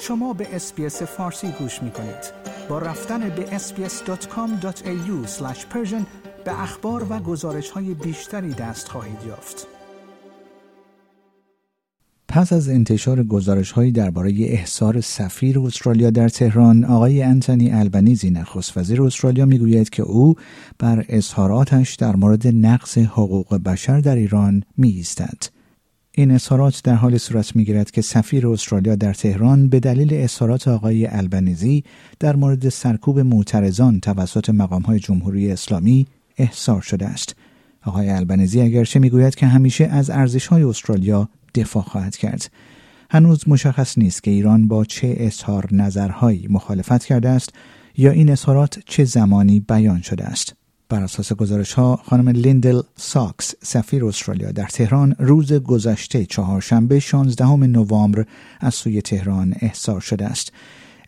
[0.00, 2.32] شما به SBS فارسی گوش می کنید.
[2.68, 5.26] با رفتن به sbs.com.au
[6.44, 9.66] به اخبار و گزارش های بیشتری دست خواهید یافت.
[12.28, 18.78] پس از انتشار گزارش هایی درباره احضار سفیر استرالیا در تهران آقای انتونی آلبانیزی نخست
[18.78, 20.34] وزیر استرالیا می‌گوید که او
[20.78, 25.55] بر اظهاراتش در مورد نقض حقوق بشر در ایران می ایستد.
[26.18, 31.06] این اظهارات در حالی صورت می‌گیرد که سفیر استرالیا در تهران به دلیل اظهارات آقای
[31.06, 31.84] آلبانیزی
[32.20, 36.06] در مورد سرکوب معترضان توسط مقامهای جمهوری اسلامی
[36.38, 37.36] احضار شده است.
[37.84, 42.50] آقای آلبانیزی اگرچه می‌گوید که همیشه از ارزشهای استرالیا دفاع خواهد کرد.
[43.10, 47.50] هنوز مشخص نیست که ایران با چه اظهار نظرهایی مخالفت کرده است
[47.96, 50.54] یا این اظهارات چه زمانی بیان شده است.
[50.88, 57.56] بر اساس گزارش ها خانم لیندل ساکس سفیر استرالیا در تهران روز گذشته چهارشنبه 16
[57.56, 58.26] نوامبر
[58.60, 60.52] از سوی تهران احضار شده است.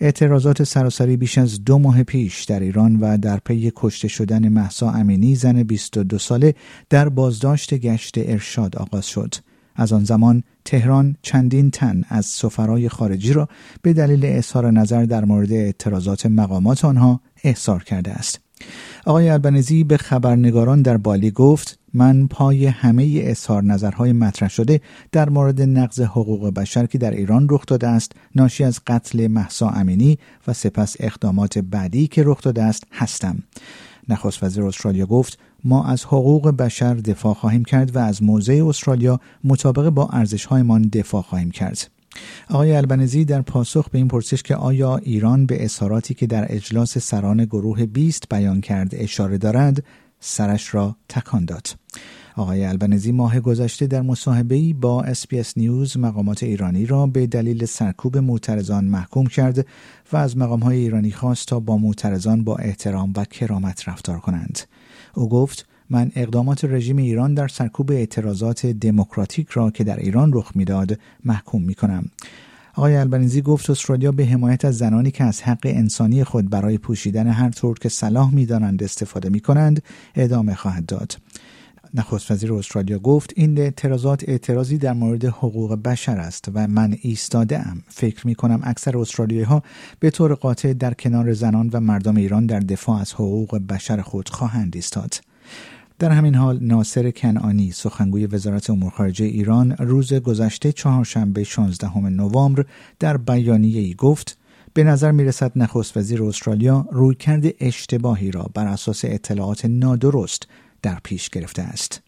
[0.00, 4.90] اعتراضات سراسری بیش از دو ماه پیش در ایران و در پی کشته شدن محسا
[4.90, 6.54] امینی زن 22 ساله
[6.90, 9.34] در بازداشت گشت ارشاد آغاز شد.
[9.76, 13.48] از آن زمان تهران چندین تن از سفرای خارجی را
[13.82, 18.47] به دلیل اظهار نظر در مورد اعتراضات مقامات آنها احضار کرده است.
[19.06, 24.80] آقای البنزی به خبرنگاران در بالی گفت من پای همه اظهار نظرهای مطرح شده
[25.12, 29.68] در مورد نقض حقوق بشر که در ایران رخ داده است ناشی از قتل محسا
[29.68, 33.42] امینی و سپس اقدامات بعدی که رخ داده است هستم.
[34.08, 39.20] نخست وزیر استرالیا گفت ما از حقوق بشر دفاع خواهیم کرد و از موضع استرالیا
[39.44, 41.97] مطابق با ارزشهایمان دفاع خواهیم کرد.
[42.50, 46.98] آقای البنزی در پاسخ به این پرسش که آیا ایران به اظهاراتی که در اجلاس
[46.98, 49.84] سران گروه 20 بیان کرد اشاره دارد
[50.20, 51.66] سرش را تکان داد
[52.36, 58.18] آقای آلبانیزی ماه گذشته در مصاحبه‌ای با SBS News مقامات ایرانی را به دلیل سرکوب
[58.18, 59.66] معترضان محکوم کرد
[60.12, 64.58] و از مقامهای ایرانی خواست تا با معترضان با احترام و کرامت رفتار کنند.
[65.14, 70.52] او گفت من اقدامات رژیم ایران در سرکوب اعتراضات دموکراتیک را که در ایران رخ
[70.54, 72.10] می‌داد محکوم می کنم.
[72.74, 77.26] آقای آلبانیزی گفت استرالیا به حمایت از زنانی که از حق انسانی خود برای پوشیدن
[77.26, 79.82] هر طور که صلاح می‌دانند استفاده می کنند
[80.14, 81.16] ادامه خواهد داد.
[81.94, 87.68] نخست وزیر استرالیا گفت این اعتراضات اعتراضی در مورد حقوق بشر است و من ایستاده
[87.68, 89.62] ام فکر می کنم اکثر استرالیایی ها
[90.00, 94.28] به طور قاطع در کنار زنان و مردم ایران در دفاع از حقوق بشر خود
[94.28, 95.14] خواهند ایستاد
[95.98, 102.64] در همین حال ناصر کنعانی سخنگوی وزارت امور خارجه ایران روز گذشته چهارشنبه 16 نوامبر
[102.98, 104.38] در بیانیه ای گفت
[104.74, 110.48] به نظر می رسد نخست وزیر استرالیا رویکرد اشتباهی را بر اساس اطلاعات نادرست
[110.82, 112.07] در پیش گرفته است.